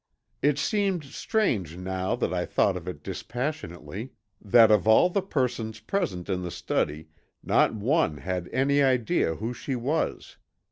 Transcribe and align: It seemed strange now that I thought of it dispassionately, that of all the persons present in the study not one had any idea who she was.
It 0.41 0.57
seemed 0.57 1.03
strange 1.03 1.77
now 1.77 2.15
that 2.15 2.33
I 2.33 2.43
thought 2.43 2.75
of 2.75 2.87
it 2.87 3.03
dispassionately, 3.03 4.13
that 4.43 4.71
of 4.71 4.87
all 4.87 5.11
the 5.11 5.21
persons 5.21 5.79
present 5.79 6.27
in 6.27 6.41
the 6.41 6.49
study 6.49 7.09
not 7.43 7.75
one 7.75 8.17
had 8.17 8.49
any 8.51 8.81
idea 8.81 9.35
who 9.35 9.53
she 9.53 9.75
was. 9.75 10.37